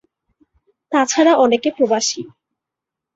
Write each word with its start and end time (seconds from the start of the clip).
তাছাড়া 0.91 1.33
অনেকে 1.35 1.69
প্রবাসী। 1.77 2.21